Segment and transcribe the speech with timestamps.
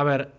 [0.00, 0.32] A ver,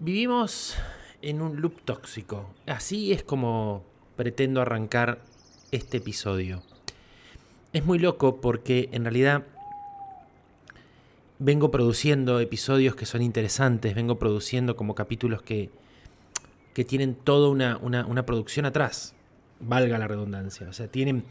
[0.00, 0.74] vivimos
[1.22, 2.50] en un loop tóxico.
[2.66, 3.84] Así es como
[4.16, 5.20] pretendo arrancar
[5.70, 6.64] este episodio.
[7.72, 9.44] Es muy loco porque en realidad
[11.38, 15.70] vengo produciendo episodios que son interesantes, vengo produciendo como capítulos que,
[16.72, 19.14] que tienen toda una, una, producción atrás,
[19.60, 20.68] valga la redundancia.
[20.68, 21.22] O sea, tienen,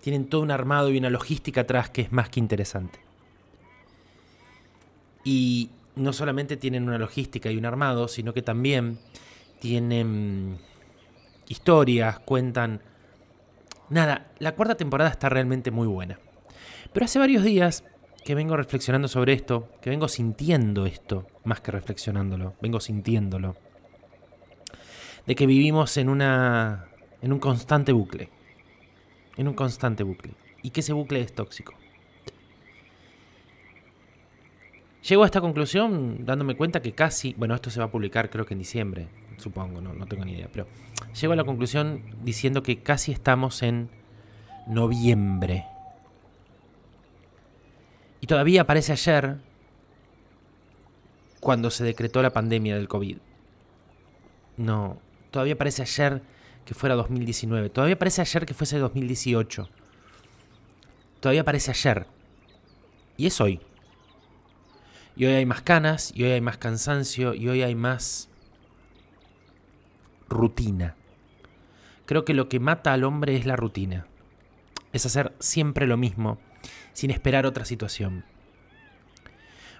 [0.00, 3.00] tienen todo un armado y una logística atrás que es más que interesante.
[5.24, 8.98] Y no solamente tienen una logística y un armado, sino que también
[9.60, 10.58] tienen
[11.48, 12.82] historias, cuentan...
[13.90, 16.18] Nada, la cuarta temporada está realmente muy buena.
[16.92, 17.84] Pero hace varios días
[18.24, 23.56] que vengo reflexionando sobre esto, que vengo sintiendo esto, más que reflexionándolo, vengo sintiéndolo.
[25.26, 26.88] De que vivimos en una.
[27.20, 28.30] en un constante bucle.
[29.36, 30.34] En un constante bucle.
[30.62, 31.74] Y que ese bucle es tóxico.
[35.08, 37.34] Llego a esta conclusión dándome cuenta que casi.
[37.34, 40.32] Bueno, esto se va a publicar creo que en diciembre, supongo, no, no tengo ni
[40.32, 40.48] idea.
[40.52, 40.66] Pero
[41.20, 43.90] llego a la conclusión diciendo que casi estamos en
[44.66, 45.66] noviembre
[48.22, 49.38] y todavía parece ayer
[51.40, 53.18] cuando se decretó la pandemia del COVID.
[54.56, 55.00] No,
[55.32, 56.22] todavía parece ayer
[56.64, 57.68] que fuera 2019.
[57.70, 59.68] Todavía parece ayer que fuese 2018.
[61.18, 62.06] Todavía parece ayer.
[63.16, 63.60] Y es hoy.
[65.16, 68.28] Y hoy hay más canas, y hoy hay más cansancio, y hoy hay más
[70.28, 70.96] rutina.
[72.06, 74.06] Creo que lo que mata al hombre es la rutina.
[74.92, 76.38] Es hacer siempre lo mismo
[76.92, 78.24] sin esperar otra situación.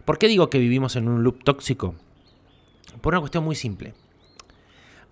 [0.04, 1.94] ¿Por qué digo que vivimos en un loop tóxico?
[3.00, 3.94] Por una cuestión muy simple.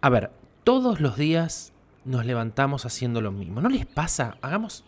[0.00, 0.32] A ver,
[0.64, 1.72] todos los días
[2.04, 3.60] nos levantamos haciendo lo mismo.
[3.60, 4.36] ¿No les pasa?
[4.42, 4.84] Hagamos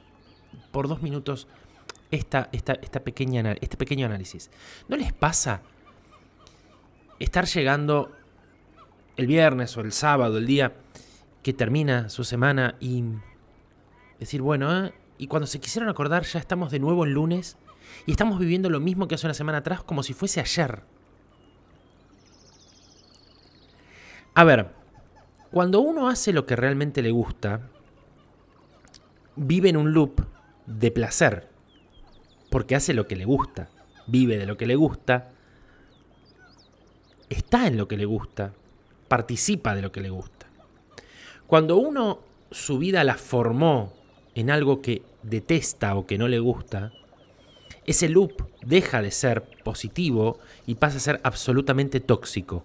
[0.70, 1.46] por dos minutos
[2.12, 4.50] esta, esta, pequeña, este pequeño análisis.
[4.86, 5.62] ¿No les pasa
[7.18, 8.12] estar llegando
[9.16, 10.74] el viernes o el sábado, el día
[11.42, 13.02] que termina su semana y
[14.20, 14.92] decir, bueno, ¿eh?
[15.18, 17.56] y cuando se quisieron acordar ya estamos de nuevo el lunes
[18.06, 20.82] y estamos viviendo lo mismo que hace una semana atrás como si fuese ayer.
[24.34, 24.70] A ver,
[25.50, 27.68] cuando uno hace lo que realmente le gusta,
[29.36, 30.20] vive en un loop
[30.66, 31.51] de placer,
[32.52, 33.70] porque hace lo que le gusta,
[34.06, 35.30] vive de lo que le gusta,
[37.30, 38.52] está en lo que le gusta,
[39.08, 40.48] participa de lo que le gusta.
[41.46, 42.20] Cuando uno
[42.50, 43.94] su vida la formó
[44.34, 46.92] en algo que detesta o que no le gusta,
[47.86, 52.64] ese loop deja de ser positivo y pasa a ser absolutamente tóxico.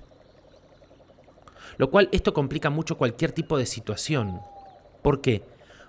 [1.77, 4.41] Lo cual esto complica mucho cualquier tipo de situación.
[5.01, 5.43] ¿Por qué?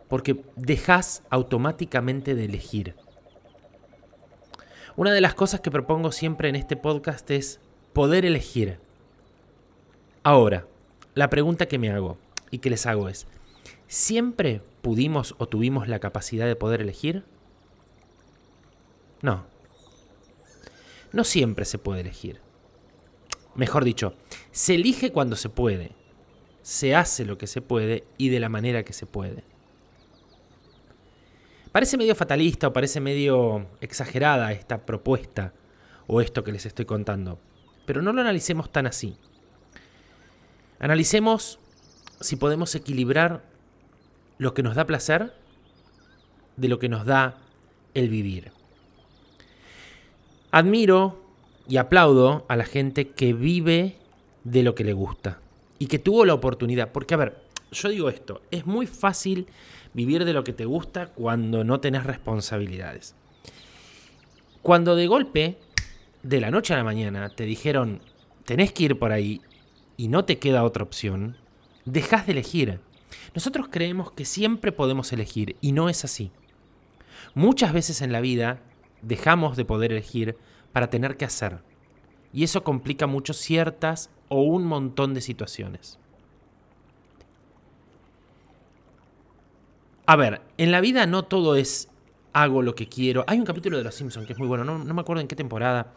[0.07, 2.95] Porque dejas automáticamente de elegir.
[4.99, 7.61] Una de las cosas que propongo siempre en este podcast es
[7.93, 8.81] poder elegir.
[10.25, 10.67] Ahora,
[11.15, 12.19] la pregunta que me hago
[12.51, 13.29] y que les hago es,
[13.87, 17.23] ¿siempre pudimos o tuvimos la capacidad de poder elegir?
[19.23, 19.47] No.
[21.13, 22.41] No siempre se puede elegir.
[23.55, 24.15] Mejor dicho,
[24.51, 25.93] se elige cuando se puede,
[26.63, 29.45] se hace lo que se puede y de la manera que se puede.
[31.73, 35.53] Parece medio fatalista o parece medio exagerada esta propuesta
[36.06, 37.39] o esto que les estoy contando,
[37.87, 39.17] pero no lo analicemos tan así.
[40.79, 41.59] Analicemos
[42.21, 43.44] si podemos equilibrar
[44.38, 45.35] lo que nos da placer
[46.56, 47.38] de lo que nos da
[47.94, 48.53] el vivir.
[50.50, 51.23] Admiro
[51.69, 53.99] y aplaudo a la gente que vive
[54.44, 55.41] de lo que le gusta
[55.79, 56.91] y que tuvo la oportunidad.
[56.93, 59.47] Porque, a ver, yo digo esto, es muy fácil
[59.94, 63.15] vivir de lo que te gusta cuando no tenés responsabilidades.
[64.62, 65.59] Cuando de golpe,
[66.23, 68.00] de la noche a la mañana, te dijeron,
[68.44, 69.41] tenés que ir por ahí
[69.97, 71.37] y no te queda otra opción,
[71.85, 72.81] dejas de elegir.
[73.35, 76.31] Nosotros creemos que siempre podemos elegir y no es así.
[77.35, 78.61] Muchas veces en la vida
[79.03, 80.37] dejamos de poder elegir
[80.73, 81.61] para tener que hacer.
[82.32, 85.99] Y eso complica mucho ciertas o un montón de situaciones.
[90.08, 91.90] A ver, en la vida no todo es
[92.32, 93.25] hago lo que quiero.
[93.26, 95.37] Hay un capítulo de Los Simpsons que es muy bueno, no, me acuerdo en qué
[95.37, 95.93] temporada,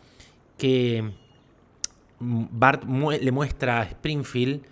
[0.57, 1.13] que
[2.19, 4.63] Bart le muestra a Springfield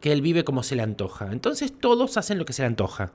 [0.00, 1.30] que él vive como se le antoja.
[1.30, 3.12] Entonces todos hacen lo que se le antoja.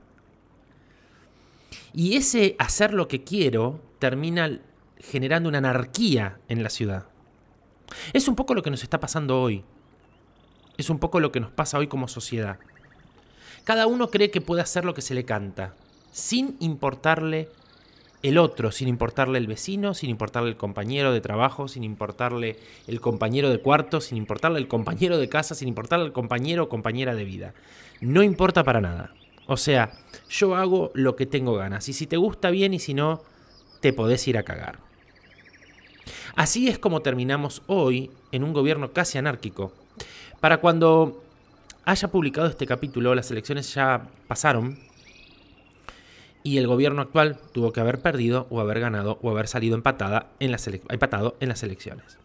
[1.92, 4.58] Y ese hacer lo que quiero termina
[5.00, 7.08] generando una anarquía en la ciudad.
[8.14, 9.62] Es un poco lo que nos está pasando hoy.
[10.78, 12.58] Es un poco lo que nos pasa hoy como sociedad.
[13.64, 15.74] Cada uno cree que puede hacer lo que se le canta,
[16.12, 17.48] sin importarle
[18.22, 23.00] el otro, sin importarle el vecino, sin importarle el compañero de trabajo, sin importarle el
[23.00, 27.14] compañero de cuarto, sin importarle el compañero de casa, sin importarle el compañero o compañera
[27.14, 27.54] de vida.
[28.00, 29.14] No importa para nada.
[29.46, 29.92] O sea,
[30.28, 31.88] yo hago lo que tengo ganas.
[31.88, 33.22] Y si te gusta bien y si no,
[33.80, 34.78] te podés ir a cagar.
[36.36, 39.72] Así es como terminamos hoy en un gobierno casi anárquico.
[40.40, 41.23] Para cuando
[41.84, 44.78] haya publicado este capítulo, las elecciones ya pasaron
[46.42, 50.30] y el gobierno actual tuvo que haber perdido o haber ganado o haber salido empatada
[50.40, 52.18] en las empatado en las elecciones.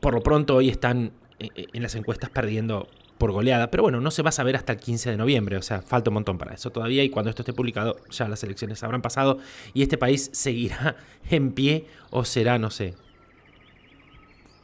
[0.00, 4.00] Por lo pronto hoy están eh, eh, en las encuestas perdiendo por goleada, pero bueno,
[4.00, 6.38] no se va a saber hasta el 15 de noviembre, o sea, falta un montón
[6.38, 9.38] para eso todavía y cuando esto esté publicado ya las elecciones habrán pasado
[9.74, 10.96] y este país seguirá
[11.30, 12.94] en pie o será, no sé,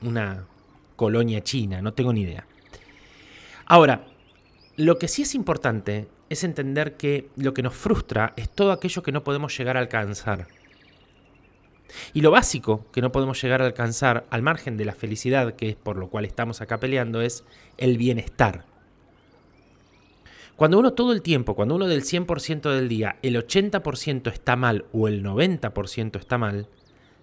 [0.02, 0.44] una
[0.96, 2.46] colonia china, no tengo ni idea.
[3.70, 4.06] Ahora,
[4.76, 9.03] lo que sí es importante es entender que lo que nos frustra es todo aquello
[9.03, 10.49] que no podemos llegar a alcanzar.
[12.15, 15.69] Y lo básico que no podemos llegar a alcanzar, al margen de la felicidad, que
[15.69, 17.44] es por lo cual estamos acá peleando, es
[17.76, 18.65] el bienestar.
[20.56, 24.87] Cuando uno todo el tiempo, cuando uno del 100% del día, el 80% está mal
[24.93, 26.69] o el 90% está mal,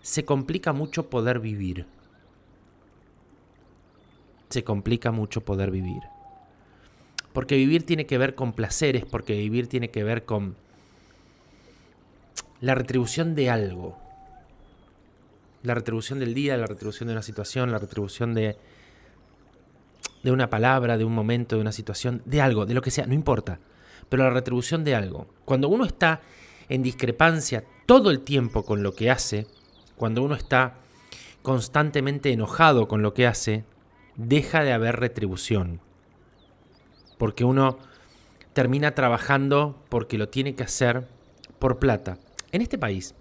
[0.03, 1.87] se complica mucho poder vivir.
[4.49, 6.14] Se complica mucho poder vivir.
[7.35, 10.55] Porque vivir tiene que ver con placeres, porque vivir tiene que ver con
[12.61, 13.95] la retribución de algo
[15.65, 18.57] la retribución del día, la retribución de una situación, la retribución de,
[20.23, 23.05] de una palabra, de un momento, de una situación, de algo, de lo que sea,
[23.05, 23.59] no importa,
[24.09, 25.27] pero la retribución de algo.
[25.43, 26.21] Cuando uno está
[26.69, 29.47] en discrepancia todo el tiempo con lo que hace,
[29.95, 30.75] cuando uno está
[31.41, 33.65] constantemente enojado con lo que hace,
[34.15, 35.81] deja de haber retribución.
[37.17, 37.77] Porque uno
[38.53, 41.07] termina trabajando porque lo tiene que hacer
[41.59, 42.17] por plata.
[42.51, 43.15] En este país,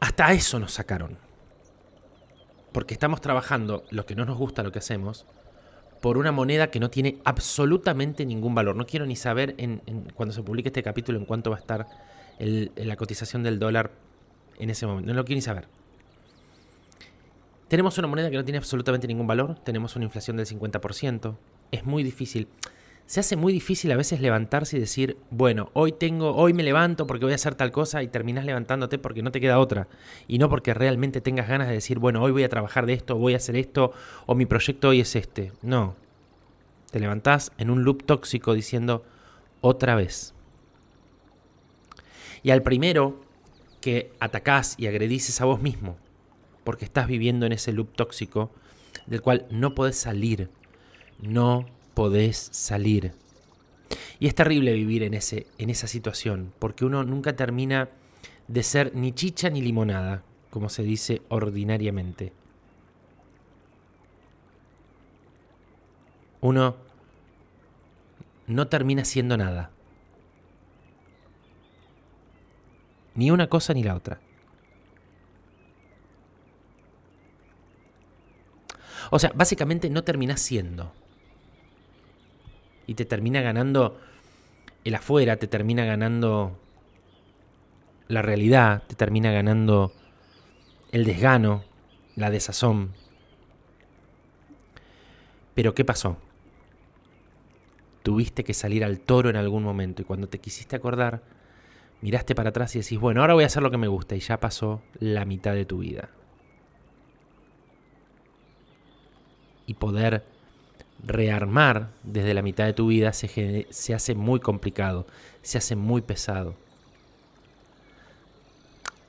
[0.00, 1.18] hasta eso nos sacaron.
[2.72, 5.26] Porque estamos trabajando lo que no nos gusta lo que hacemos
[6.04, 8.76] por una moneda que no tiene absolutamente ningún valor.
[8.76, 9.80] No quiero ni saber en,
[10.14, 11.86] cuando se publique este capítulo en cuánto va a estar
[12.38, 13.90] la cotización del dólar
[14.58, 15.08] en ese momento.
[15.08, 15.66] No lo quiero ni saber.
[17.68, 21.36] Tenemos una moneda que no tiene absolutamente ningún valor, tenemos una inflación del 50%,
[21.74, 22.48] es muy difícil
[23.06, 27.06] se hace muy difícil a veces levantarse y decir, bueno, hoy tengo, hoy me levanto
[27.06, 29.88] porque voy a hacer tal cosa y terminas levantándote porque no te queda otra.
[30.26, 33.16] Y no porque realmente tengas ganas de decir, bueno, hoy voy a trabajar de esto,
[33.16, 33.92] voy a hacer esto,
[34.26, 35.52] o mi proyecto hoy es este.
[35.60, 35.96] No.
[36.90, 39.04] Te levantás en un loop tóxico diciendo,
[39.60, 40.34] otra vez.
[42.42, 43.20] Y al primero
[43.82, 45.98] que atacás y agredices a vos mismo,
[46.62, 48.50] porque estás viviendo en ese loop tóxico
[49.06, 50.48] del cual no podés salir,
[51.20, 53.12] no podés salir.
[54.18, 57.88] Y es terrible vivir en, ese, en esa situación, porque uno nunca termina
[58.48, 62.32] de ser ni chicha ni limonada, como se dice ordinariamente.
[66.40, 66.76] Uno
[68.46, 69.70] no termina siendo nada.
[73.14, 74.20] Ni una cosa ni la otra.
[79.10, 80.92] O sea, básicamente no terminas siendo
[82.86, 83.98] y te termina ganando
[84.84, 86.58] el afuera, te termina ganando
[88.08, 89.92] la realidad, te termina ganando
[90.92, 91.64] el desgano,
[92.16, 92.92] la desazón.
[95.54, 96.18] Pero ¿qué pasó?
[98.02, 101.22] Tuviste que salir al toro en algún momento y cuando te quisiste acordar,
[102.02, 104.20] miraste para atrás y decís, bueno, ahora voy a hacer lo que me gusta y
[104.20, 106.10] ya pasó la mitad de tu vida.
[109.66, 110.33] Y poder
[111.06, 115.06] rearmar desde la mitad de tu vida se, se hace muy complicado,
[115.42, 116.54] se hace muy pesado.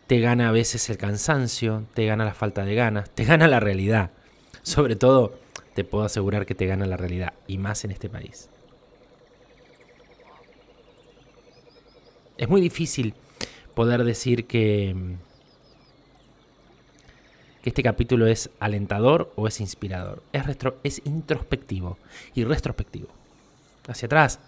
[0.08, 3.60] Te gana a veces el cansancio, te gana la falta de ganas, te gana la
[3.60, 4.12] realidad.
[4.62, 5.40] Sobre todo,
[5.74, 8.50] te puedo asegurar que te gana la realidad, y más en este país.
[12.38, 13.14] Es muy difícil
[13.74, 14.96] poder decir que
[17.66, 20.22] que este capítulo es alentador o es inspirador.
[20.32, 20.44] Es,
[20.84, 21.98] es introspectivo
[22.36, 23.08] y retrospectivo.
[23.88, 24.40] Hacia atrás.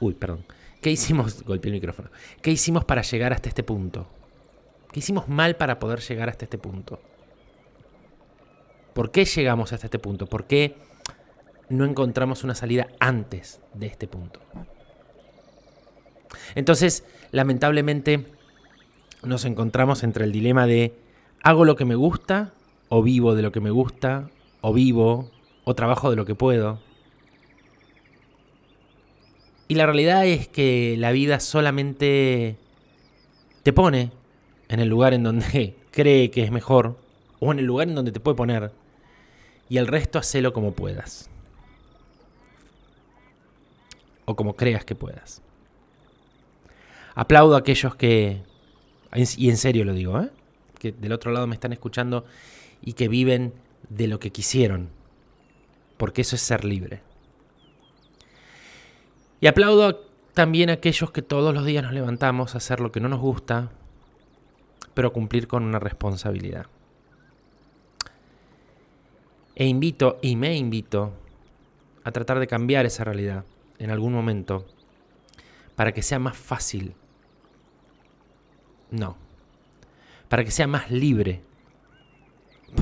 [0.00, 0.42] Uy, perdón.
[0.80, 1.42] ¿Qué hicimos?
[1.44, 2.08] Golpeé el micrófono.
[2.40, 4.06] ¿Qué hicimos para llegar hasta este punto?
[4.90, 6.98] ¿Qué hicimos mal para poder llegar hasta este punto?
[8.94, 10.24] ¿Por qué llegamos hasta este punto?
[10.24, 10.76] ¿Por qué
[11.68, 14.40] no encontramos una salida antes de este punto?
[16.54, 18.28] Entonces, lamentablemente,
[19.22, 21.01] nos encontramos entre el dilema de
[21.42, 22.54] hago lo que me gusta,
[22.88, 24.30] o vivo de lo que me gusta,
[24.60, 25.30] o vivo,
[25.64, 26.78] o trabajo de lo que puedo.
[29.68, 32.58] Y la realidad es que la vida solamente
[33.62, 34.12] te pone
[34.68, 36.98] en el lugar en donde cree que es mejor
[37.40, 38.72] o en el lugar en donde te puede poner
[39.68, 41.30] y el resto hacelo como puedas.
[44.26, 45.42] O como creas que puedas.
[47.14, 48.42] Aplaudo a aquellos que,
[49.14, 50.30] y en serio lo digo, ¿eh?
[50.82, 52.24] Que del otro lado me están escuchando
[52.80, 53.54] y que viven
[53.88, 54.88] de lo que quisieron,
[55.96, 57.02] porque eso es ser libre.
[59.40, 62.98] Y aplaudo también a aquellos que todos los días nos levantamos a hacer lo que
[62.98, 63.70] no nos gusta,
[64.92, 66.66] pero cumplir con una responsabilidad.
[69.54, 71.12] E invito, y me invito,
[72.02, 73.44] a tratar de cambiar esa realidad
[73.78, 74.66] en algún momento
[75.76, 76.96] para que sea más fácil.
[78.90, 79.16] No,
[80.32, 81.42] para que sea más libre.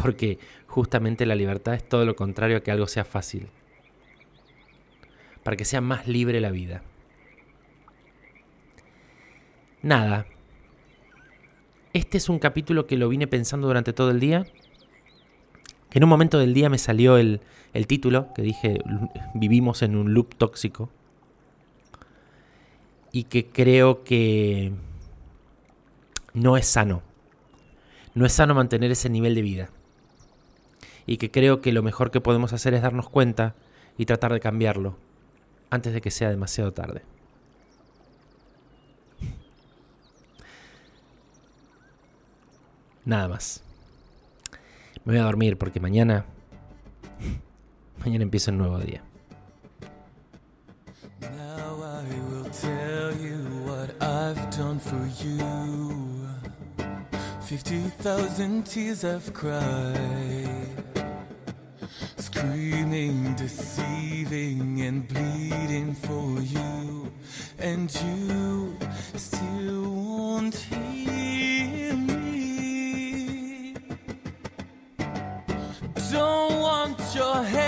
[0.00, 0.38] Porque
[0.68, 3.48] justamente la libertad es todo lo contrario a que algo sea fácil.
[5.42, 6.84] Para que sea más libre la vida.
[9.82, 10.26] Nada,
[11.92, 14.46] este es un capítulo que lo vine pensando durante todo el día.
[15.90, 17.40] Que en un momento del día me salió el,
[17.72, 18.78] el título que dije,
[19.34, 20.88] vivimos en un loop tóxico.
[23.10, 24.70] Y que creo que
[26.32, 27.09] no es sano.
[28.14, 29.70] No es sano mantener ese nivel de vida.
[31.06, 33.54] Y que creo que lo mejor que podemos hacer es darnos cuenta
[33.96, 34.96] y tratar de cambiarlo
[35.70, 37.02] antes de que sea demasiado tarde.
[43.04, 43.62] Nada más.
[45.04, 46.26] Me voy a dormir porque mañana.
[48.04, 49.02] Mañana empieza un nuevo día.
[51.20, 53.36] Now I will tell you
[53.66, 55.59] what I've done for you.
[57.50, 60.46] 50,000 tears I've cried.
[62.16, 67.12] Screaming, deceiving, and bleeding for you.
[67.58, 68.78] And you
[69.16, 73.74] still won't hear me.
[76.12, 77.59] don't want your hand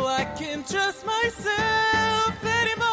[0.00, 2.92] I can't trust myself anymore.